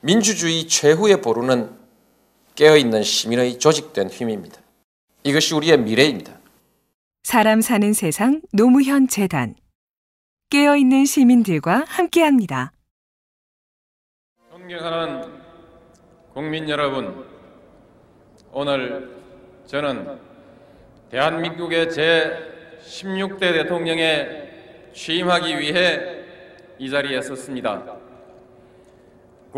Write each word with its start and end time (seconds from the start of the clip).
민주주의 0.00 0.68
최후의 0.68 1.20
보루는 1.20 1.76
깨어있는 2.54 3.02
시민의 3.02 3.58
조직된 3.58 4.10
힘입니다. 4.10 4.60
이것이 5.24 5.54
우리의 5.54 5.78
미래입니다. 5.78 6.38
사람 7.24 7.60
사는 7.60 7.92
세상 7.92 8.40
노무현 8.52 9.08
재단 9.08 9.56
깨어있는 10.50 11.04
시민들과 11.04 11.84
함께합니다. 11.88 12.72
존경하는 14.50 15.32
국민 16.32 16.68
여러분, 16.68 17.26
오늘 18.52 19.16
저는 19.66 20.18
대한민국의 21.10 21.90
제 21.92 22.78
16대 22.82 23.40
대통령에 23.40 24.92
취임하기 24.94 25.58
위해 25.58 26.24
이 26.78 26.88
자리에 26.88 27.20
섰습니다. 27.20 27.97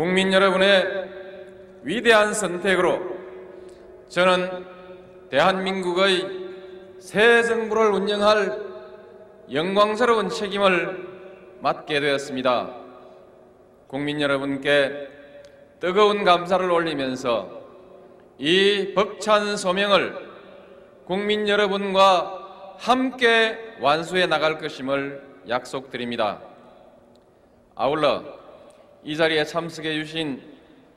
국민 0.01 0.33
여러분의 0.33 1.11
위대한 1.83 2.33
선택으로 2.33 3.01
저는 4.09 4.65
대한민국의 5.29 6.25
새 6.97 7.43
정부를 7.43 7.91
운영할 7.91 8.59
영광스러운 9.53 10.29
책임을 10.29 11.07
맡게 11.59 11.99
되었습니다. 11.99 12.75
국민 13.85 14.19
여러분께 14.21 15.07
뜨거운 15.79 16.23
감사를 16.23 16.71
올리면서 16.71 17.61
이 18.39 18.93
벅찬 18.95 19.55
소명을 19.55 20.15
국민 21.05 21.47
여러분과 21.47 22.75
함께 22.79 23.75
완수해 23.79 24.25
나갈 24.25 24.57
것임을 24.57 25.21
약속드립니다. 25.47 26.41
아울러 27.75 28.40
이 29.03 29.17
자리에 29.17 29.45
참석해 29.45 29.95
주신 29.95 30.39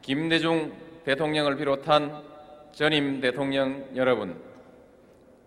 김대중 0.03 0.73
대통령을 1.05 1.57
비롯한 1.57 2.23
전임 2.73 3.21
대통령 3.21 3.89
여러분, 3.97 4.39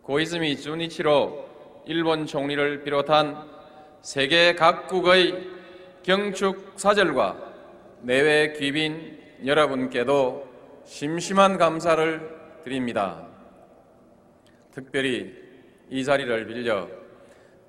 고이즈미 0.02 0.58
주니치로 0.58 1.84
일본 1.86 2.26
총리를 2.26 2.84
비롯한 2.84 3.48
세계 4.02 4.56
각국의 4.56 5.50
경축 6.02 6.74
사절과 6.78 7.38
내외 8.02 8.54
귀빈 8.54 9.20
여러분께도 9.46 10.48
심심한 10.84 11.60
감사를 11.60 12.38
드립니다. 12.64 13.28
특별히 14.72 15.32
이 15.92 16.04
자리를 16.04 16.48
빌려 16.48 16.88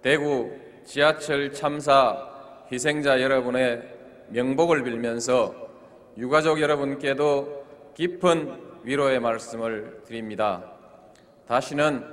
대구 0.00 0.50
지하철 0.84 1.52
참사 1.52 2.26
희생자 2.72 3.20
여러분의 3.20 3.97
명복을 4.30 4.82
빌면서 4.84 5.54
유가족 6.16 6.60
여러분께도 6.60 7.64
깊은 7.94 8.68
위로의 8.84 9.20
말씀을 9.20 10.02
드립니다. 10.04 10.72
다시는 11.46 12.04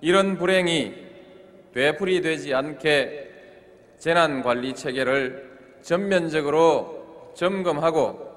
이런 0.00 0.36
불행이 0.38 0.94
되풀이되지 1.72 2.54
않게 2.54 3.30
재난관리 3.98 4.74
체계를 4.74 5.48
전면적으로 5.82 7.32
점검하고 7.34 8.28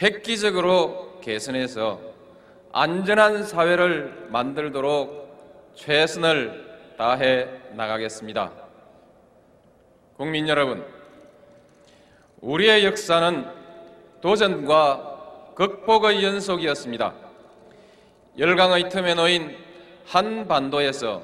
획기적으로 0.00 1.20
개선해서 1.20 2.00
안전한 2.72 3.42
사회를 3.42 4.28
만들도록 4.30 5.72
최선을 5.74 6.94
다해 6.96 7.48
나가겠습니다. 7.74 8.52
국민 10.16 10.48
여러분, 10.48 10.84
우리의 12.40 12.84
역사는 12.84 13.46
도전과 14.20 15.52
극복의 15.54 16.22
연속이었습니다. 16.22 17.14
열강의 18.38 18.88
틈에 18.90 19.14
놓인 19.14 19.56
한 20.06 20.46
반도에서 20.46 21.22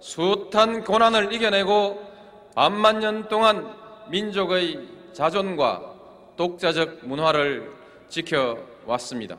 숱한 0.00 0.84
고난을 0.84 1.32
이겨내고 1.32 2.06
반만 2.54 2.98
년 2.98 3.28
동안 3.28 3.72
민족의 4.10 4.88
자존과 5.12 5.94
독자적 6.36 7.06
문화를 7.06 7.72
지켜왔습니다. 8.08 9.36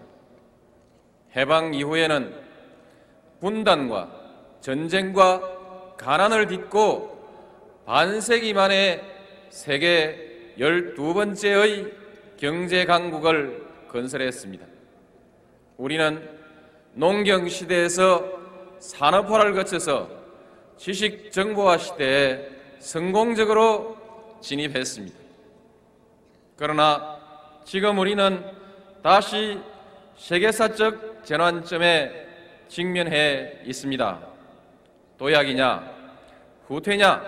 해방 1.35 1.73
이후에는 1.73 2.33
분단과 3.41 4.09
전쟁과 4.61 5.95
가난을 5.97 6.47
딛고 6.47 7.83
반세기 7.85 8.53
만에 8.53 9.01
세계 9.49 10.28
열두 10.59 11.13
번째의 11.13 11.93
경제 12.37 12.83
강국을 12.83 13.65
건설했습니다. 13.87 14.65
우리는 15.77 16.29
농경 16.93 17.47
시대에서 17.47 18.29
산업화를 18.79 19.53
거쳐서 19.53 20.09
지식 20.75 21.31
정보화 21.31 21.77
시대에 21.77 22.49
성공적으로 22.79 23.97
진입했습니다. 24.41 25.17
그러나 26.57 27.19
지금 27.63 27.97
우리는 27.97 28.43
다시 29.01 29.59
세계사적 30.17 31.25
전환점에 31.25 32.27
직면해 32.67 33.61
있습니다. 33.65 34.19
도약이냐, 35.17 35.91
후퇴냐, 36.67 37.23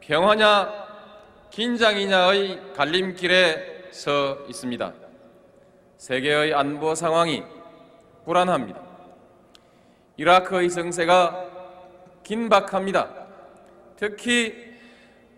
평화냐, 0.00 0.89
긴장이냐의 1.50 2.74
갈림길에 2.74 3.88
서 3.90 4.38
있습니다. 4.48 4.92
세계의 5.96 6.54
안보 6.54 6.94
상황이 6.94 7.42
불안합니다. 8.24 8.80
이라크의 10.16 10.70
성세가 10.70 11.46
긴박합니다. 12.22 13.10
특히 13.96 14.70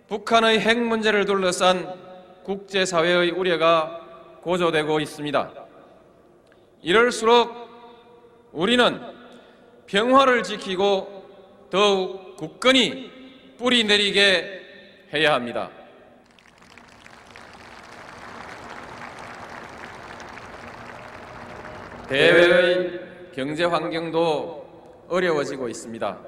북한의 0.08 0.60
핵 0.60 0.78
문제를 0.78 1.24
둘러싼 1.24 1.94
국제사회의 2.44 3.30
우려가 3.30 4.00
고조되고 4.42 5.00
있습니다. 5.00 5.52
이럴수록 6.82 8.50
우리는 8.52 9.00
평화를 9.86 10.42
지키고 10.42 11.68
더욱 11.70 12.36
굳건히 12.36 13.10
뿌리 13.56 13.84
내리게 13.84 14.60
해야 15.14 15.32
합니다. 15.32 15.70
대외의 22.12 23.00
경제 23.34 23.64
환경도 23.64 25.06
어려워지고 25.08 25.70
있습니다. 25.70 26.18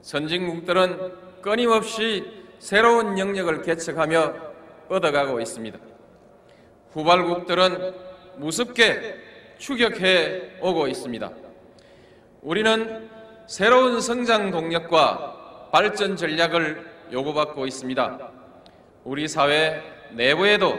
선진국들은 0.00 1.42
끊임없이 1.42 2.24
새로운 2.58 3.18
영역을 3.18 3.60
개척하며 3.60 4.34
뻗어가고 4.88 5.38
있습니다. 5.38 5.78
후발국들은 6.92 7.92
무섭게 8.36 9.16
추격해 9.58 10.60
오고 10.62 10.88
있습니다. 10.88 11.30
우리는 12.40 13.10
새로운 13.46 14.00
성장 14.00 14.50
동력과 14.50 15.68
발전 15.72 16.16
전략을 16.16 16.86
요구받고 17.12 17.66
있습니다. 17.66 18.30
우리 19.04 19.28
사회 19.28 19.82
내부에도 20.12 20.78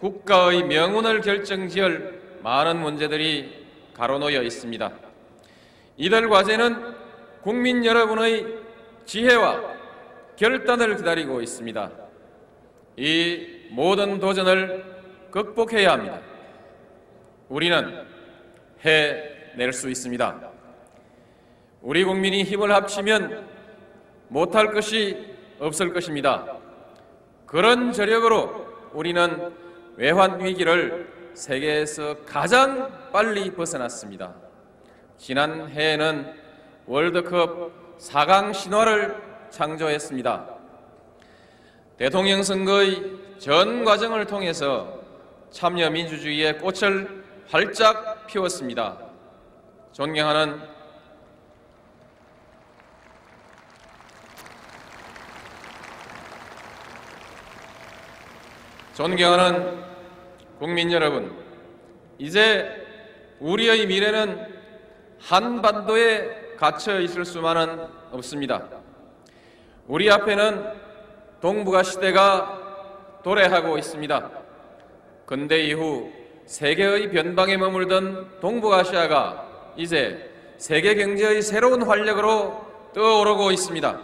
국가의 0.00 0.62
명운을 0.62 1.20
결정지을 1.20 2.19
많은 2.42 2.80
문제들이 2.80 3.66
가로놓여 3.94 4.42
있습니다. 4.42 4.92
이들 5.96 6.28
과제는 6.28 6.94
국민 7.42 7.84
여러분의 7.84 8.46
지혜와 9.04 9.62
결단을 10.36 10.96
기다리고 10.96 11.42
있습니다. 11.42 11.90
이 12.96 13.66
모든 13.70 14.18
도전을 14.18 14.84
극복해야 15.30 15.92
합니다. 15.92 16.20
우리는 17.48 18.04
해낼 18.80 19.72
수 19.72 19.90
있습니다. 19.90 20.50
우리 21.82 22.04
국민이 22.04 22.42
힘을 22.42 22.72
합치면 22.72 23.48
못할 24.28 24.72
것이 24.72 25.34
없을 25.58 25.92
것입니다. 25.92 26.58
그런 27.46 27.92
저력으로 27.92 28.66
우리는 28.92 29.52
외환 29.96 30.42
위기를 30.42 31.19
세계에서 31.34 32.18
가장 32.26 33.10
빨리 33.12 33.50
벗어났습니다. 33.52 34.34
지난 35.16 35.68
해에는 35.68 36.34
월드컵 36.86 37.98
4강 37.98 38.54
신화를 38.54 39.16
창조했습니다. 39.50 40.46
대통령 41.98 42.42
선거의 42.42 43.18
전 43.38 43.84
과정을 43.84 44.26
통해서 44.26 45.00
참여 45.50 45.90
민주주의의 45.90 46.58
꽃을 46.58 47.24
활짝 47.48 48.26
피웠습니다. 48.26 48.98
존경하는 49.92 50.60
존경하는 58.94 59.89
국민 60.60 60.92
여러분, 60.92 61.32
이제 62.18 62.70
우리의 63.38 63.86
미래는 63.86 64.46
한반도에 65.18 66.54
갇혀 66.58 67.00
있을 67.00 67.24
수만은 67.24 67.86
없습니다. 68.12 68.68
우리 69.86 70.10
앞에는 70.10 70.74
동북아 71.40 71.82
시대가 71.82 73.20
도래하고 73.24 73.78
있습니다. 73.78 74.30
근대 75.24 75.62
이후 75.62 76.12
세계의 76.44 77.10
변방에 77.10 77.56
머물던 77.56 78.40
동북아시아가 78.40 79.72
이제 79.78 80.30
세계 80.58 80.94
경제의 80.94 81.40
새로운 81.40 81.80
활력으로 81.84 82.66
떠오르고 82.92 83.50
있습니다. 83.50 83.98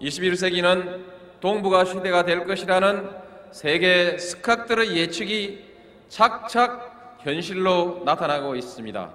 21세기는 0.00 1.04
동북아 1.38 1.84
시대가 1.84 2.24
될 2.24 2.44
것이라는 2.46 3.21
세계 3.52 4.16
스캅들의 4.16 4.96
예측이 4.96 5.62
착착 6.08 7.18
현실로 7.20 8.02
나타나고 8.04 8.56
있습니다. 8.56 9.10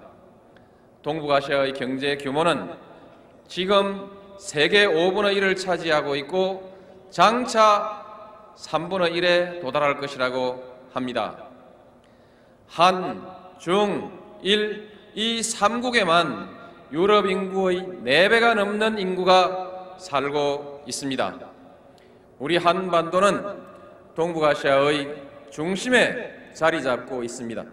동북아시아의 1.01 1.73
경제 1.73 2.17
규모는 2.17 2.71
지금 3.47 4.11
세계 4.37 4.85
5분의 4.85 5.37
1을 5.37 5.57
차지하고 5.57 6.15
있고 6.17 6.77
장차 7.09 8.05
3분의 8.55 9.13
1에 9.13 9.61
도달할 9.61 9.99
것이라고 9.99 10.63
합니다. 10.93 11.47
한, 12.67 13.27
중, 13.57 14.11
일, 14.43 14.91
이 15.15 15.39
3국에만 15.39 16.49
유럽 16.91 17.25
인구의 17.25 17.79
4배가 18.03 18.53
넘는 18.53 18.99
인구가 18.99 19.95
살고 19.97 20.83
있습니다. 20.85 21.39
우리 22.37 22.57
한반도는 22.57 23.66
동북아시아의 24.17 25.15
중심에 25.51 26.51
자리 26.53 26.81
잡고 26.81 27.23
있습니다. 27.23 27.63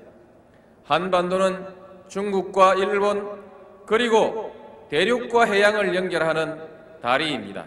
한반도는 0.85 1.67
중국과 2.09 2.75
일본 2.75 3.43
그리고 3.87 4.55
대륙과 4.91 5.47
해양을 5.47 5.95
연결하는 5.95 6.61
다리입니다. 7.01 7.65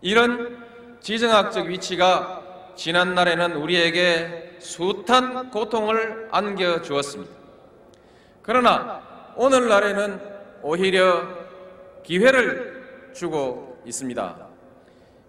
이런 0.00 0.64
지정학적 1.00 1.66
위치가 1.66 2.72
지난날에는 2.74 3.56
우리에게 3.56 4.56
숱한 4.58 5.50
고통을 5.50 6.28
안겨주었습니다. 6.30 7.30
그러나 8.40 9.32
오늘날에는 9.36 10.20
오히려 10.62 11.28
기회를 12.02 13.12
주고 13.12 13.82
있습니다. 13.84 14.49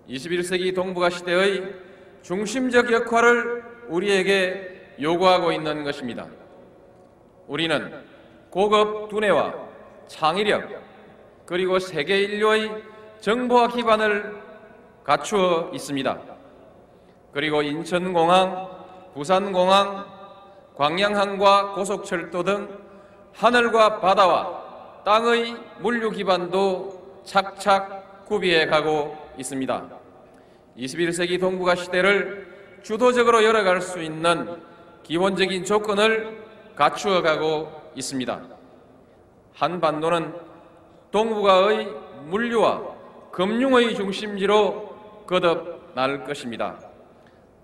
21세기 0.09 0.75
동북아 0.75 1.09
시대의 1.09 1.75
중심적 2.21 2.91
역할을 2.91 3.63
우리에게 3.87 4.95
요구하고 5.01 5.51
있는 5.51 5.83
것입니다. 5.83 6.27
우리는 7.47 8.03
고급 8.49 9.09
두뇌와 9.09 9.53
창의력 10.07 10.69
그리고 11.45 11.79
세계 11.79 12.21
인류의 12.21 12.71
정보화 13.19 13.69
기반을 13.69 14.41
갖추어 15.03 15.71
있습니다. 15.73 16.19
그리고 17.31 17.61
인천공항, 17.61 18.69
부산공항, 19.13 20.05
광양항과 20.75 21.73
고속철도 21.73 22.43
등 22.43 22.79
하늘과 23.33 23.99
바다와 23.99 25.03
땅의 25.05 25.55
물류 25.79 26.11
기반도 26.11 27.21
착착 27.23 28.25
구비해 28.25 28.65
가고 28.65 29.20
있습니다. 29.37 29.89
21세기 30.77 31.39
동북아 31.39 31.75
시대를 31.75 32.79
주도적으로 32.83 33.43
열어갈 33.43 33.81
수 33.81 34.01
있는 34.01 34.57
기본적인 35.03 35.65
조건을 35.65 36.41
갖추어 36.75 37.21
가고 37.21 37.91
있습니다. 37.95 38.41
한반도는 39.53 40.33
동북아의 41.11 41.87
물류와 42.25 42.81
금융의 43.31 43.95
중심지로 43.95 45.25
거듭날 45.27 46.25
것입니다. 46.25 46.79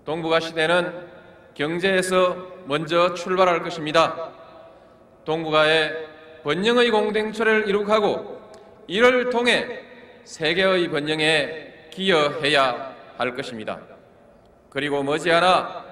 동북아 0.04 0.40
시대는 0.40 1.08
경제에서 1.54 2.36
먼저 2.66 3.14
출발할 3.14 3.62
것입니다. 3.62 4.30
동북아의 5.24 6.08
번영의 6.44 6.90
공동체를 6.90 7.68
이룩하고 7.68 8.40
이를 8.86 9.30
통해 9.30 9.87
세계의 10.28 10.90
번영에 10.90 11.88
기여해야 11.90 12.94
할 13.16 13.34
것입니다. 13.34 13.80
그리고 14.68 15.02
머지않아 15.02 15.84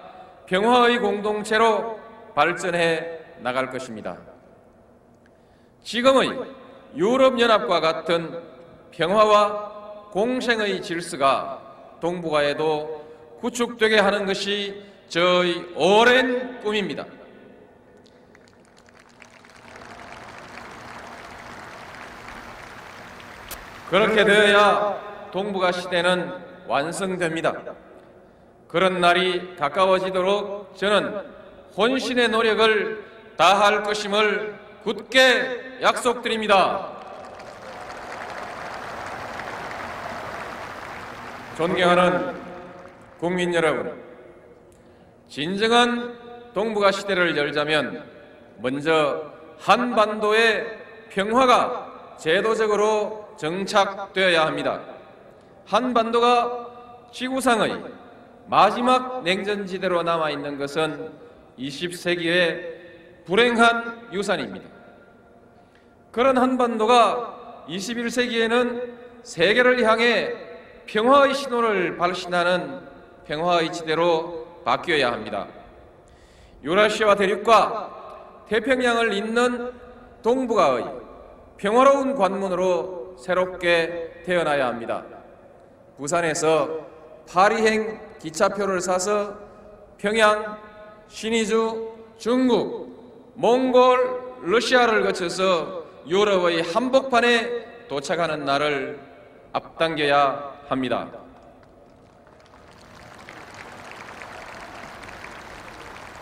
평화의 0.44 0.98
공동체로 0.98 1.98
발전해 2.34 3.18
나갈 3.38 3.70
것입니다. 3.70 4.18
지금의 5.82 6.38
유럽연합과 6.96 7.80
같은 7.80 8.42
평화와 8.90 10.10
공생의 10.12 10.82
질서가 10.82 11.96
동북아에도 12.00 13.38
구축되게 13.40 13.98
하는 13.98 14.26
것이 14.26 14.82
저의 15.08 15.64
오랜 15.74 16.60
꿈입니다. 16.60 17.06
그렇게 23.88 24.24
되어야 24.24 25.30
동북아 25.30 25.70
시대는 25.70 26.32
완성됩니다. 26.66 27.52
그런 28.66 29.00
날이 29.00 29.54
가까워지도록 29.56 30.76
저는 30.76 31.20
혼신의 31.76 32.28
노력을 32.30 33.04
다할 33.36 33.82
것임을 33.82 34.54
굳게 34.82 35.78
약속드립니다. 35.82 36.96
존경하는 41.56 42.34
국민 43.18 43.54
여러분, 43.54 44.02
진정한 45.28 46.14
동북아 46.52 46.90
시대를 46.90 47.36
열자면 47.36 48.04
먼저 48.58 49.32
한반도의 49.60 50.66
평화가 51.10 52.16
제도적으로 52.18 53.25
정착되어야 53.36 54.46
합니다. 54.46 54.80
한반도가 55.66 57.08
지구상의 57.12 57.82
마지막 58.46 59.22
냉전지대로 59.22 60.02
남아 60.02 60.30
있는 60.30 60.58
것은 60.58 61.10
20세기의 61.58 62.76
불행한 63.24 64.10
유산입니다. 64.12 64.68
그런 66.12 66.38
한반도가 66.38 67.64
21세기에는 67.68 68.94
세계를 69.22 69.84
향해 69.84 70.32
평화의 70.86 71.34
신호를 71.34 71.96
발신하는 71.96 72.80
평화의 73.26 73.72
지대로 73.72 74.46
바뀌어야 74.64 75.10
합니다. 75.12 75.48
유라시아와 76.62 77.16
대륙과 77.16 78.44
태평양을 78.48 79.12
잇는 79.12 79.72
동북아의 80.22 80.84
평화로운 81.56 82.14
관문으로 82.14 83.05
새롭게 83.16 84.22
태어나야 84.24 84.66
합니다. 84.66 85.04
부산에서 85.96 86.86
파리행 87.28 88.00
기차표를 88.20 88.80
사서 88.80 89.36
평양, 89.98 90.58
신의주, 91.08 91.92
중국, 92.18 93.32
몽골, 93.34 94.40
러시아를 94.42 95.02
거쳐서 95.02 95.84
유럽의 96.06 96.62
한복판에 96.62 97.86
도착하는 97.88 98.44
날을 98.44 99.00
앞당겨야 99.52 100.66
합니다. 100.68 101.08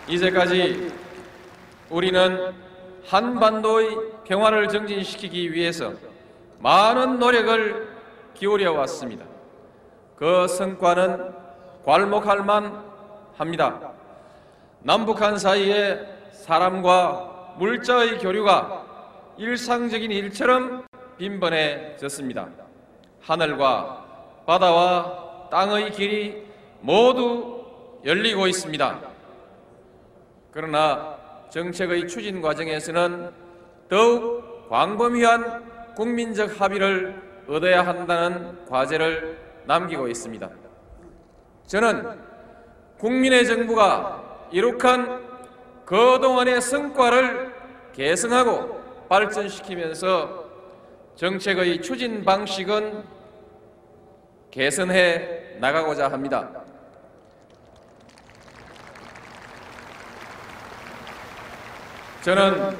이제까지 0.07 0.93
우리는 1.89 2.53
한반도의 3.05 3.97
평화를 4.25 4.67
정진시키기 4.69 5.51
위해서 5.51 5.93
많은 6.65 7.19
노력을 7.19 7.87
기울여 8.33 8.73
왔습니다. 8.73 9.23
그 10.15 10.47
성과는 10.47 11.31
괄목할 11.85 12.43
만 12.43 12.83
합니다. 13.37 13.91
남북한 14.79 15.37
사이에 15.37 15.99
사람과 16.31 17.53
물자의 17.59 18.17
교류가 18.17 19.35
일상적인 19.37 20.09
일처럼 20.09 20.87
빈번해졌습니다. 21.19 22.47
하늘과 23.21 24.43
바다와 24.47 25.49
땅의 25.51 25.91
길이 25.91 26.47
모두 26.81 27.63
열리고 28.03 28.47
있습니다. 28.47 29.01
그러나 30.49 31.15
정책의 31.51 32.07
추진 32.07 32.41
과정에서는 32.41 33.31
더욱 33.87 34.67
광범위한 34.69 35.74
국민적 35.95 36.59
합의를 36.59 37.21
얻어야 37.47 37.85
한다는 37.85 38.65
과제를 38.65 39.37
남기고 39.65 40.07
있습니다. 40.07 40.49
저는 41.67 42.19
국민의 42.99 43.45
정부가 43.45 44.47
이룩한 44.51 45.23
그동안의 45.85 46.61
성과를 46.61 47.53
계승하고 47.93 49.07
발전시키면서 49.09 50.45
정책의 51.15 51.81
추진 51.81 52.23
방식은 52.25 53.03
개선해 54.51 55.57
나가고자 55.59 56.11
합니다. 56.11 56.49
저는 62.21 62.75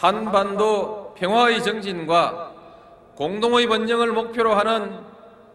한반도 0.00 1.01
평화의 1.22 1.62
정진과 1.62 2.52
공동의 3.14 3.68
번영을 3.68 4.10
목표로 4.10 4.54
하는 4.54 4.98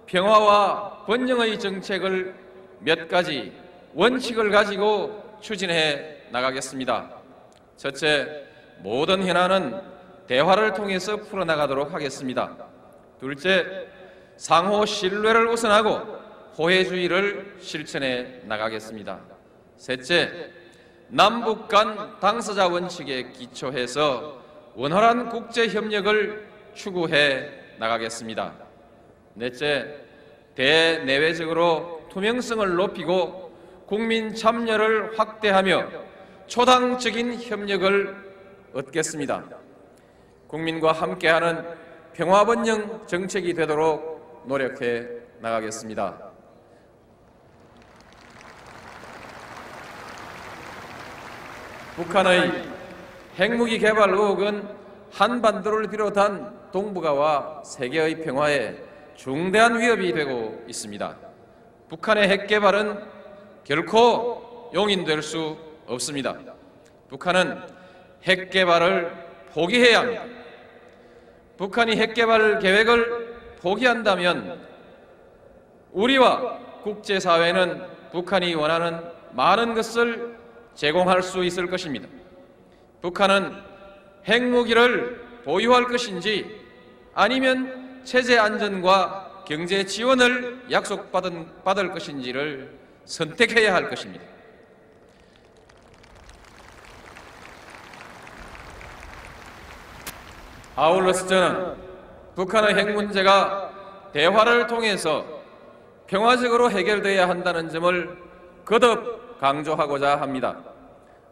평화와 0.05 1.03
번영의 1.05 1.59
정책을 1.59 2.33
몇 2.79 3.09
가지 3.09 3.51
원칙을 3.93 4.49
가지고 4.49 5.37
추진해 5.41 6.19
나가겠습니다. 6.31 7.09
첫째, 7.75 8.45
모든 8.77 9.27
현안은 9.27 9.81
대화를 10.27 10.73
통해서 10.73 11.17
풀어나가도록 11.17 11.93
하겠습니다. 11.93 12.55
둘째, 13.19 13.89
상호 14.37 14.85
신뢰를 14.85 15.47
우선하고 15.47 15.99
호혜주의를 16.57 17.57
실천해 17.59 18.39
나가겠습니다. 18.45 19.19
셋째, 19.75 20.49
남북 21.09 21.67
간 21.67 22.17
당사자 22.21 22.69
원칙에 22.69 23.33
기초해서 23.33 24.46
원활한 24.77 25.29
국제 25.29 25.67
협력을 25.67 26.47
추구해 26.75 27.49
나가겠습니다. 27.79 28.53
넷째, 29.33 30.05
대내외적으로 30.53 32.05
투명성을 32.11 32.75
높이고 32.75 33.51
국민 33.87 34.35
참여를 34.35 35.17
확대하며 35.17 35.89
초당적인 36.45 37.41
협력을 37.41 38.15
얻겠습니다. 38.73 39.45
국민과 40.45 40.91
함께하는 40.91 41.65
평화번영 42.13 43.07
정책이 43.07 43.55
되도록 43.55 44.43
노력해 44.45 45.07
나가겠습니다. 45.39 46.21
북한의 51.95 52.76
핵무기 53.37 53.77
개발 53.77 54.09
의혹은 54.09 54.67
한반도를 55.11 55.89
비롯한 55.89 56.71
동북아와 56.71 57.61
세계의 57.63 58.21
평화에 58.21 58.75
중대한 59.15 59.79
위협이 59.79 60.11
되고 60.13 60.63
있습니다. 60.67 61.15
북한의 61.87 62.27
핵 62.27 62.47
개발은 62.47 62.99
결코 63.63 64.71
용인될 64.73 65.21
수 65.21 65.55
없습니다. 65.85 66.35
북한은 67.09 67.61
핵 68.23 68.49
개발을 68.49 69.11
포기해야 69.53 69.99
합니다. 69.99 70.23
북한이 71.57 71.95
핵 71.95 72.13
개발 72.15 72.59
계획을 72.59 73.55
포기한다면 73.61 74.67
우리와 75.91 76.81
국제사회는 76.83 77.83
북한이 78.11 78.55
원하는 78.55 78.99
많은 79.31 79.75
것을 79.75 80.37
제공할 80.73 81.21
수 81.21 81.43
있을 81.43 81.67
것입니다. 81.67 82.07
북한은 83.01 83.53
핵무기를 84.27 85.41
보유할 85.43 85.85
것인지 85.85 86.61
아니면 87.13 88.01
체제 88.03 88.37
안전과 88.37 89.43
경제 89.47 89.85
지원을 89.85 90.65
약속받은 90.71 91.63
받을 91.63 91.91
것인지를 91.91 92.77
선택해야 93.05 93.73
할 93.73 93.89
것입니다. 93.89 94.23
아울러서 100.75 101.25
저는 101.25 101.75
북한의 102.35 102.75
핵 102.75 102.93
문제가 102.93 103.71
대화를 104.13 104.67
통해서 104.67 105.25
평화적으로 106.05 106.69
해결돼야 106.69 107.27
한다는 107.27 107.69
점을 107.69 108.17
거듭 108.63 109.39
강조하고자 109.39 110.21
합니다. 110.21 110.57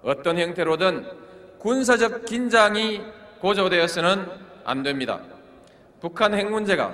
어떤 0.03 0.39
형태로든 0.39 1.24
군사적 1.65 2.25
긴장이 2.25 3.01
고조되어서는 3.39 4.27
안 4.65 4.83
됩니다. 4.83 5.19
북한 5.99 6.35
핵 6.35 6.47
문제가 6.51 6.93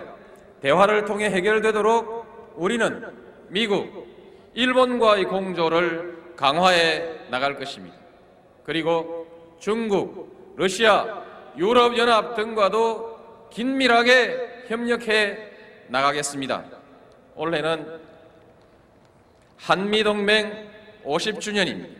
대화를 0.62 1.04
통해 1.04 1.26
해결되도록 1.26 2.56
우리는 2.56 3.06
미국, 3.50 4.08
일본과의 4.54 5.26
공조를 5.26 6.36
강화해 6.38 7.28
나갈 7.30 7.58
것입니다. 7.60 7.98
그리고 8.64 9.58
중국, 9.60 10.56
러시아, 10.56 11.22
유럽연합 11.58 12.38
등과도 12.38 13.50
긴밀하게 13.52 14.68
협력해 14.70 15.52
나가겠습니다. 15.90 16.64
올해는 17.36 18.00
한미동맹 19.58 20.72
50주년입니다. 21.04 21.94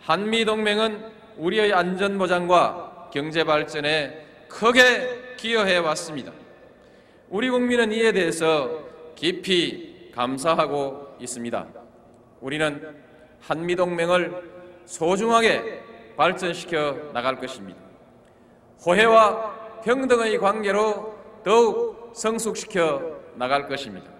한미동맹은 0.00 1.11
우리의 1.36 1.72
안전보장과 1.72 3.10
경제 3.12 3.44
발전에 3.44 4.26
크게 4.48 5.34
기여해 5.36 5.78
왔습니다. 5.78 6.32
우리 7.28 7.50
국민은 7.50 7.92
이에 7.92 8.12
대해서 8.12 8.70
깊이 9.14 10.10
감사하고 10.14 11.16
있습니다. 11.20 11.66
우리는 12.40 12.96
한미동맹을 13.40 14.52
소중하게 14.84 15.82
발전시켜 16.16 17.10
나갈 17.12 17.36
것입니다. 17.36 17.80
호혜와 18.84 19.80
평등의 19.84 20.38
관계로 20.38 21.16
더욱 21.44 22.12
성숙시켜 22.14 23.20
나갈 23.34 23.68
것입니다. 23.68 24.10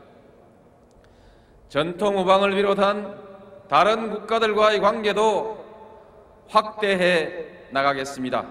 전통 1.69 2.19
우방을 2.19 2.54
비롯한 2.54 3.19
다른 3.69 4.11
국가들과의 4.11 4.81
관계도 4.81 5.62
확대해 6.52 7.47
나가겠습니다. 7.71 8.44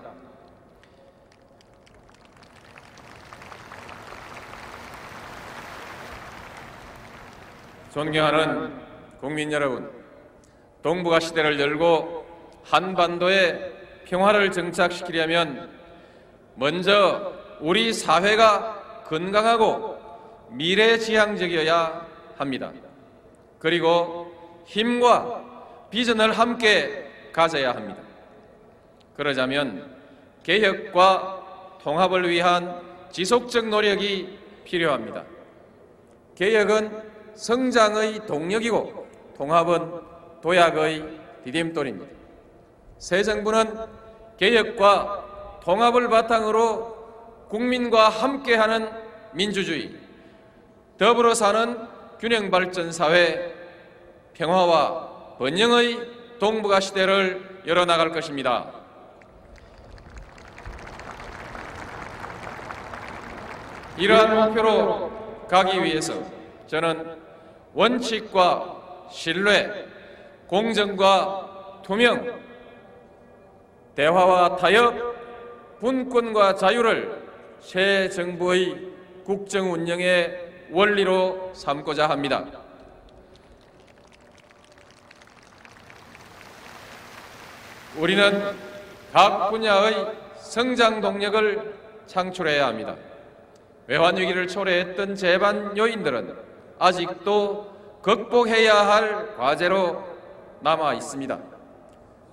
존경하는 7.93 8.81
국민 9.20 9.51
여러분, 9.51 9.91
동북아 10.81 11.20
시대를 11.20 11.60
열고 11.60 12.25
한반도에 12.63 14.03
평화를 14.05 14.51
정착시키려면 14.51 15.70
먼저 16.55 17.34
우리 17.60 17.93
사회가 17.93 19.03
건강하고 19.05 20.00
미래지향적이어야 20.50 22.08
합니다. 22.38 22.72
그리고 23.60 24.63
힘과 24.65 25.43
비전을 25.91 26.31
함께 26.31 27.11
가져야 27.32 27.72
합니다. 27.72 28.02
그러자면 29.16 29.96
개혁과 30.44 31.78
통합을 31.84 32.30
위한 32.30 32.82
지속적 33.12 33.68
노력이 33.68 34.40
필요합니다. 34.64 35.24
개혁은 36.36 37.12
성장의 37.36 38.26
동력이고 38.26 39.08
통합은 39.38 39.92
도약의 40.42 41.20
디딤돌입니다. 41.44 42.12
새 42.98 43.24
정부는 43.24 43.76
개혁과 44.38 45.60
통합을 45.64 46.10
바탕으로 46.10 47.48
국민과 47.50 48.10
함께하는 48.10 48.90
민주주의, 49.34 49.96
더불어 50.98 51.34
사는 51.34 51.78
균형 52.20 52.50
발전 52.50 52.92
사회, 52.92 53.54
평화와 54.34 55.36
번영의 55.38 56.21
동북아 56.41 56.79
시대를 56.79 57.62
열어나갈 57.67 58.10
것입니다. 58.10 58.71
이러한 63.95 64.48
목표로 64.48 65.45
가기 65.48 65.83
위해서 65.83 66.15
저는 66.65 67.15
원칙과 67.75 69.07
신뢰, 69.12 69.86
공정과 70.48 71.81
투명, 71.83 72.41
대화와 73.93 74.55
타협, 74.55 74.95
분권과 75.79 76.55
자유를 76.55 77.21
새 77.60 78.10
정부의 78.10 78.89
국정 79.25 79.71
운영의 79.74 80.69
원리로 80.71 81.51
삼고자 81.53 82.10
합니다. 82.10 82.61
우리는 87.98 88.55
각 89.12 89.50
분야의 89.50 90.07
성장 90.39 91.01
동력을 91.01 91.74
창출해야 92.07 92.67
합니다. 92.67 92.95
외환 93.88 94.15
위기를 94.15 94.48
초래했던 94.48 95.15
재반 95.15 95.77
요인들은 95.77 96.36
아직도 96.79 98.00
극복해야 98.01 98.74
할 98.74 99.36
과제로 99.36 100.03
남아 100.62 100.93
있습니다. 100.93 101.38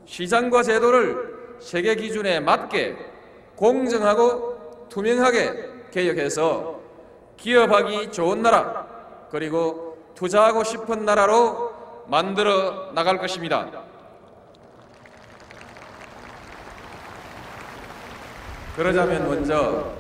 시장과 0.05 0.63
제도를 0.63 1.57
세계 1.59 1.97
기준에 1.97 2.41
맞게 2.41 2.97
공정하고 3.57 4.87
투명하게 4.89 5.89
개혁해서 5.91 6.79
기업하기 7.37 8.13
좋은 8.13 8.43
나라 8.43 8.87
그리고 9.31 9.99
투자하고 10.15 10.65
싶은 10.65 11.05
나라로 11.05 11.73
만들어 12.07 12.93
나갈 12.93 13.19
것입니다. 13.19 13.88
그러자면 18.79 19.29
먼저 19.29 19.93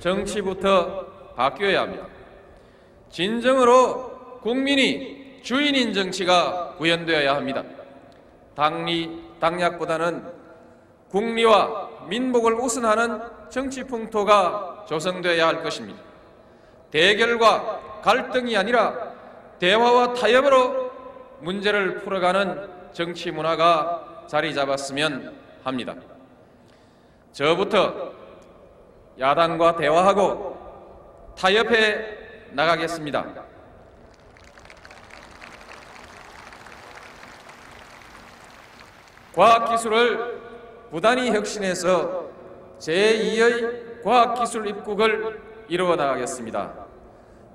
정치부터 0.00 1.06
바뀌어야 1.36 1.82
합니다. 1.82 2.08
진정으로 3.08 4.40
국민이 4.42 5.38
주인인 5.44 5.94
정치가 5.94 6.74
구현되어야 6.76 7.36
합니다. 7.36 7.62
당리, 8.56 9.22
당략보다는 9.38 10.24
국리와 11.10 11.90
민복을 12.08 12.54
우선하는 12.54 13.20
정치 13.50 13.84
풍토가 13.84 14.84
조성되어야 14.88 15.46
할 15.46 15.62
것입니다. 15.62 16.02
대결과 16.90 18.00
갈등이 18.02 18.56
아니라 18.56 19.12
대화와 19.60 20.14
타협으로 20.14 20.90
문제를 21.38 22.00
풀어가는 22.00 22.68
정치 22.92 23.30
문화가 23.30 24.24
자리 24.26 24.52
잡았으면 24.52 25.32
합니다. 25.62 25.94
저부터 27.30 28.03
야당과 29.18 29.76
대화하고 29.76 31.34
타협해 31.38 32.18
나가겠습니다. 32.50 33.24
과학기술을 39.34 40.42
부단히 40.90 41.30
혁신해서 41.30 42.28
제2의 42.78 44.02
과학기술 44.04 44.68
입국을 44.68 45.42
이루어 45.68 45.96
나가겠습니다. 45.96 46.72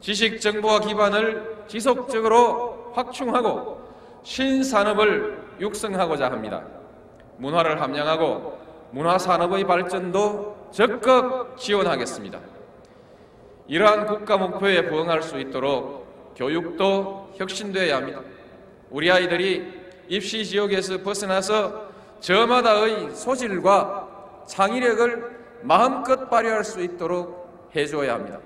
지식정보화 0.02 0.80
기반을 0.80 1.64
지속적으로 1.68 2.92
확충하고 2.94 3.82
신산업을 4.24 5.58
육성하고자 5.62 6.32
합니다. 6.32 6.64
문화를 7.38 7.82
함양하고 7.82 8.60
문화산업의 8.92 9.66
발전도 9.66 10.59
적극 10.72 11.58
지원하겠습니다. 11.58 12.40
이러한 13.68 14.08
국가 14.08 14.38
목표에 14.38 14.88
부응할 14.88 15.22
수 15.22 15.40
있도록 15.40 16.34
교육도 16.36 17.34
혁신되어야 17.38 17.98
합니다. 17.98 18.22
우리 18.90 19.12
아이들이 19.12 19.72
입시 20.08 20.46
지역에서 20.46 21.02
벗어나서 21.04 21.90
저마다의 22.20 23.16
소질과 23.16 24.44
창의력을 24.48 25.40
마음껏 25.62 26.30
발휘할 26.30 26.64
수 26.64 26.82
있도록 26.82 27.70
해줘야 27.76 28.16
합니다. 28.16 28.40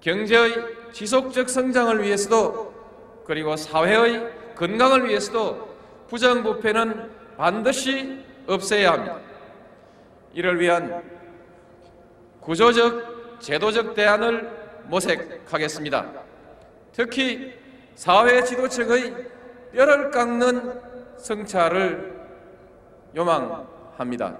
경제의 0.00 0.54
지속적 0.92 1.48
성장을 1.48 2.02
위해서도 2.02 2.72
그리고 3.24 3.56
사회의 3.56 4.28
건강을 4.56 5.08
위해서도 5.08 5.68
부정부패는 6.08 7.10
반드시 7.36 8.22
없애야 8.46 8.92
합니다. 8.92 9.31
이를 10.34 10.60
위한 10.60 11.02
구조적, 12.40 13.40
제도적 13.40 13.94
대안을 13.94 14.50
모색하겠습니다. 14.84 16.06
특히 16.92 17.54
사회 17.94 18.42
지도층의 18.42 19.14
뼈를 19.72 20.10
깎는 20.10 20.80
성찰을 21.18 22.20
요망합니다. 23.14 24.36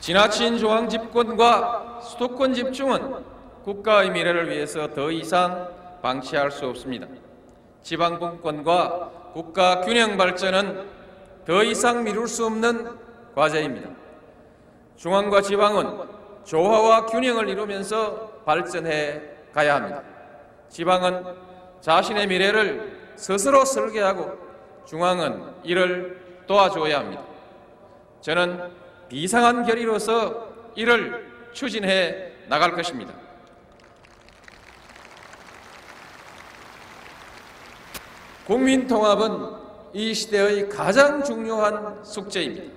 지나친 0.00 0.56
중앙 0.56 0.88
집권과 0.88 2.00
수도권 2.02 2.54
집중은 2.54 3.24
국가의 3.64 4.10
미래를 4.10 4.48
위해서 4.48 4.92
더 4.94 5.10
이상 5.10 5.68
방치할 6.02 6.50
수 6.50 6.66
없습니다. 6.66 7.06
지방 7.82 8.18
분권과 8.18 9.19
국가 9.32 9.80
균형 9.82 10.16
발전은 10.16 10.88
더 11.46 11.64
이상 11.64 12.04
미룰 12.04 12.28
수 12.28 12.46
없는 12.46 12.98
과제입니다. 13.34 13.88
중앙과 14.96 15.40
지방은 15.40 16.08
조화와 16.44 17.06
균형을 17.06 17.48
이루면서 17.48 18.42
발전해 18.44 19.22
가야 19.52 19.76
합니다. 19.76 20.02
지방은 20.68 21.24
자신의 21.80 22.26
미래를 22.26 23.12
스스로 23.16 23.64
설계하고 23.64 24.38
중앙은 24.84 25.54
이를 25.62 26.42
도와줘야 26.46 26.98
합니다. 26.98 27.22
저는 28.20 28.70
비상한 29.08 29.64
결의로서 29.64 30.48
이를 30.74 31.30
추진해 31.52 32.32
나갈 32.48 32.72
것입니다. 32.72 33.12
국민 38.50 38.88
통합은 38.88 39.46
이 39.92 40.12
시대의 40.12 40.68
가장 40.68 41.22
중요한 41.22 42.02
숙제입니다. 42.02 42.74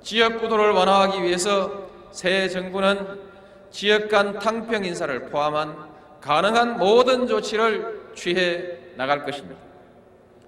지역 0.00 0.40
구도를 0.40 0.70
완화하기 0.70 1.22
위해서 1.22 1.70
새 2.10 2.48
정부는 2.48 3.20
지역 3.70 4.08
간 4.08 4.38
탕평 4.38 4.82
인사를 4.86 5.26
포함한 5.26 5.76
가능한 6.22 6.78
모든 6.78 7.26
조치를 7.26 8.12
취해 8.14 8.78
나갈 8.96 9.26
것입니다. 9.26 9.60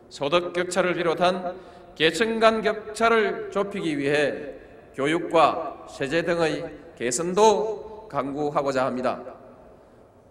소득 0.09 0.55
격차를 0.55 0.95
비롯한 0.95 1.55
계층 1.95 2.40
간 2.40 2.62
격차를 2.62 3.51
좁히기 3.51 3.99
위해 3.99 4.55
교육과 4.95 5.85
세제 5.90 6.23
등의 6.23 6.64
개선도 6.97 8.09
강구하고자 8.11 8.87
합니다. 8.87 9.21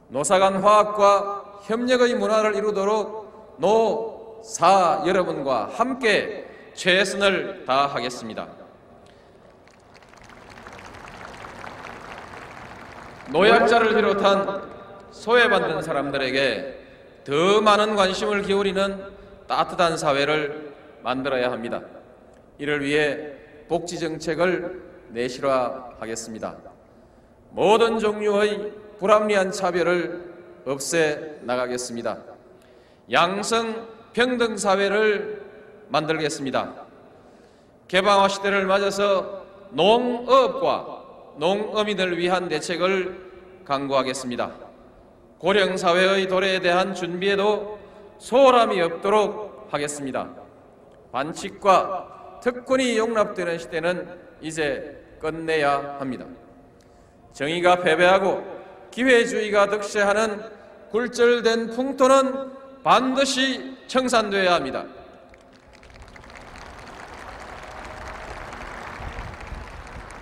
노사 0.07 0.39
간 0.39 0.55
화합과 0.55 1.59
협력의 1.65 2.15
문화를 2.15 2.55
이루도록 2.55 3.25
노, 3.57 4.14
사 4.45 5.01
여러분과 5.07 5.71
함께 5.73 6.45
최선을 6.75 7.65
다하겠습니다. 7.65 8.47
노약자를 13.31 13.95
비롯한 13.95 14.61
소외받는 15.09 15.81
사람들에게 15.81 16.79
더 17.23 17.61
많은 17.61 17.95
관심을 17.95 18.43
기울이는 18.43 19.03
따뜻한 19.47 19.97
사회를 19.97 20.75
만들어야 21.01 21.51
합니다. 21.51 21.81
이를 22.59 22.85
위해 22.85 23.31
복지 23.67 23.97
정책을 23.97 24.83
내실화하겠습니다. 25.09 26.55
모든 27.49 27.97
종류의 27.97 28.73
불합리한 28.99 29.51
차별을 29.51 30.35
없애 30.67 31.39
나가겠습니다. 31.41 32.19
양성 33.11 33.94
평등 34.15 34.55
사회를 34.55 35.43
만들겠습니다. 35.89 36.85
개방화 37.89 38.29
시대를 38.29 38.65
맞아서 38.65 39.45
농업과 39.71 41.03
농어민을 41.37 42.17
위한 42.17 42.47
대책을 42.47 43.63
강구하겠습니다. 43.65 44.53
고령 45.37 45.75
사회의 45.75 46.29
도래에 46.29 46.61
대한 46.61 46.95
준비에도 46.95 47.77
소홀함이 48.19 48.81
없도록 48.81 49.67
하겠습니다. 49.71 50.29
반칙과 51.11 52.39
특권이 52.41 52.97
용납되는 52.97 53.57
시대는 53.57 54.17
이제 54.39 55.17
끝내야 55.19 55.97
합니다. 55.99 56.25
정의가 57.33 57.81
패배하고 57.81 58.45
기회주의가 58.91 59.69
득세하는 59.69 60.41
굴절된 60.91 61.71
풍토는 61.71 62.64
반드시 62.85 63.75
청산되어야 63.87 64.53
합니다. 64.53 64.85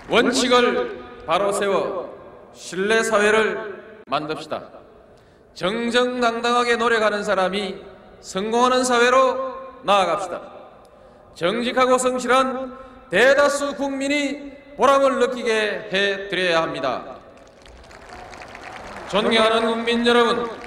원칙을 0.10 1.04
바로 1.28 1.52
세워 1.52 2.52
신뢰 2.54 3.04
사회를 3.04 3.99
만듭시다. 4.08 4.63
정정당당하게 5.54 6.78
노력하는 6.78 7.26
사람이 7.26 7.84
성공하는 8.21 8.86
사회로 8.86 9.82
나아갑시다. 9.84 10.41
정직하고 11.36 11.97
성실한 11.97 12.78
대다수 13.10 13.76
국민이 13.76 14.54
보람을 14.78 15.19
느끼게 15.19 15.89
해 15.91 16.30
드려야 16.30 16.62
합니다. 16.62 17.17
존경하는 19.10 19.67
국민 19.67 20.08
여러분, 20.08 20.62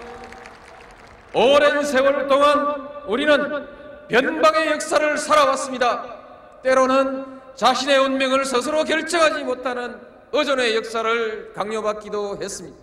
오랜 1.39 1.85
세월 1.85 2.29
동안 2.29 2.89
우리는 3.07 3.67
변방의 4.09 4.71
역사를 4.71 5.19
살아왔습니다. 5.19 6.63
때로는 6.63 7.27
자신의 7.55 7.99
운명을 7.99 8.47
스스로 8.47 8.85
결정하지 8.85 9.45
못하는 9.45 10.01
의존의 10.33 10.75
역사를 10.77 11.53
강요받기도 11.53 12.39
했습니다. 12.43 12.79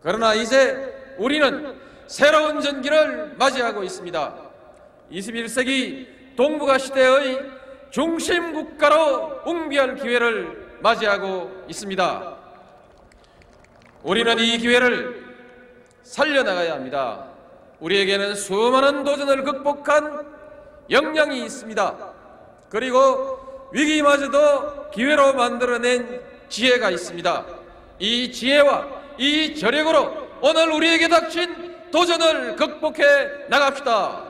그러나 0.00 0.34
이제 0.34 1.16
우리는 1.18 1.76
새로운 2.06 2.60
전기를 2.60 3.34
맞이하고 3.36 3.82
있습니다. 3.82 4.34
21세기 5.10 6.36
동북아 6.36 6.78
시대의 6.78 7.42
중심 7.90 8.52
국가로 8.52 9.40
웅비할 9.44 9.96
기회를 9.96 10.78
맞이하고 10.78 11.64
있습니다. 11.66 12.36
우리는 14.04 14.38
이 14.38 14.58
기회를 14.58 15.26
살려나가야 16.04 16.74
합니다. 16.74 17.27
우리에게는 17.80 18.34
수많은 18.34 19.04
도전을 19.04 19.44
극복한 19.44 20.26
역량이 20.90 21.44
있습니다. 21.44 21.96
그리고 22.68 23.68
위기마저도 23.72 24.90
기회로 24.90 25.34
만들어낸 25.34 26.20
지혜가 26.48 26.90
있습니다. 26.90 27.44
이 27.98 28.32
지혜와 28.32 28.86
이 29.18 29.54
저력으로 29.54 30.28
오늘 30.40 30.72
우리에게 30.72 31.08
닥친 31.08 31.90
도전을 31.90 32.56
극복해 32.56 33.04
나갑시다. 33.48 34.28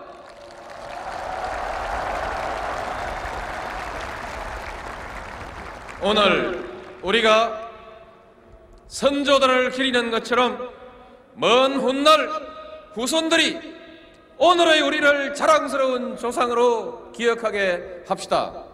오늘 6.01 6.65
우리가 7.03 7.69
선조들을 8.87 9.71
기리는 9.73 10.11
것처럼 10.11 10.71
먼 11.35 11.75
훗날 11.75 12.48
후손들이 12.99 13.57
오늘의 14.39 14.81
우리를 14.81 15.33
자랑스러운 15.33 16.17
조상으로 16.17 17.13
기억하게 17.13 18.03
합시다. 18.09 18.65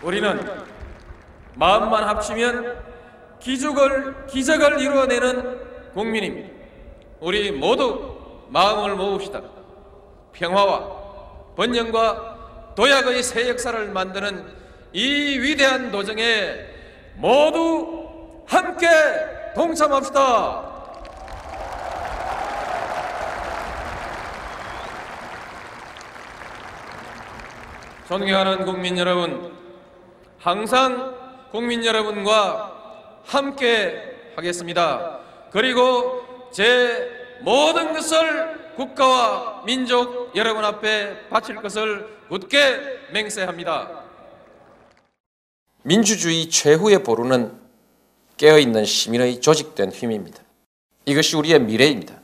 우리는 0.00 0.48
마음만 1.54 2.04
합치면 2.04 2.84
기적을, 3.40 4.26
기적을 4.28 4.80
이루어내는 4.80 5.92
국민입니다. 5.92 6.50
우리 7.18 7.50
모두 7.50 8.16
마음을 8.48 8.94
모읍시다. 8.94 9.42
평화와 10.32 11.54
번영과 11.56 12.74
도약의 12.76 13.24
새 13.24 13.48
역사를 13.48 13.88
만드는 13.88 14.46
이 14.92 15.38
위대한 15.40 15.90
도정에 15.90 16.64
모두 17.16 18.44
함께 18.46 18.86
동참합시다. 19.54 20.70
존경하는 28.08 28.64
국민 28.64 28.98
여러분, 28.98 29.56
항상 30.38 31.14
국민 31.52 31.84
여러분과 31.84 33.20
함께 33.24 34.32
하겠습니다. 34.36 35.20
그리고 35.52 36.50
제 36.52 37.08
모든 37.42 37.92
것을 37.92 38.72
국가와 38.76 39.62
민족 39.64 40.34
여러분 40.34 40.64
앞에 40.64 41.28
바칠 41.28 41.56
것을 41.56 42.08
굳게 42.28 43.08
맹세합니다. 43.12 44.00
민주주의 45.82 46.48
최후의 46.48 47.02
보루는 47.02 47.60
깨어있는 48.40 48.86
시민의 48.86 49.42
조직된 49.42 49.92
힘입니다. 49.92 50.38
이것이 51.04 51.36
우리의 51.36 51.60
미래입니다. 51.60 52.22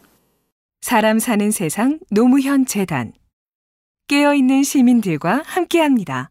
사람 0.81 1.19
사는 1.19 1.51
세상 1.51 1.99
노무현 2.11 2.65
재단 2.65 3.13
깨어있는 4.09 4.63
시민들과 4.63 5.43
함께합니다. 5.45 6.31